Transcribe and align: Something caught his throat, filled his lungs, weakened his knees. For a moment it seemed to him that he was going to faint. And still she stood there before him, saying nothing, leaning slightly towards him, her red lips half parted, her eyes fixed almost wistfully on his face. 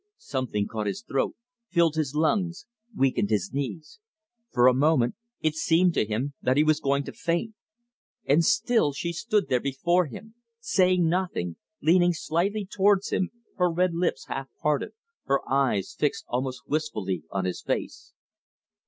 Something 0.17 0.65
caught 0.67 0.87
his 0.87 1.03
throat, 1.03 1.35
filled 1.69 1.93
his 1.95 2.15
lungs, 2.15 2.65
weakened 2.97 3.29
his 3.29 3.53
knees. 3.53 3.99
For 4.51 4.65
a 4.67 4.73
moment 4.73 5.13
it 5.41 5.53
seemed 5.53 5.93
to 5.93 6.07
him 6.07 6.33
that 6.41 6.57
he 6.57 6.63
was 6.63 6.79
going 6.79 7.03
to 7.03 7.11
faint. 7.13 7.53
And 8.25 8.43
still 8.43 8.93
she 8.93 9.13
stood 9.13 9.47
there 9.47 9.59
before 9.59 10.07
him, 10.07 10.33
saying 10.59 11.07
nothing, 11.07 11.57
leaning 11.83 12.13
slightly 12.13 12.65
towards 12.65 13.11
him, 13.11 13.29
her 13.57 13.69
red 13.69 13.93
lips 13.93 14.25
half 14.25 14.47
parted, 14.59 14.93
her 15.25 15.47
eyes 15.47 15.93
fixed 15.95 16.25
almost 16.27 16.63
wistfully 16.67 17.21
on 17.29 17.45
his 17.45 17.61
face. 17.61 18.11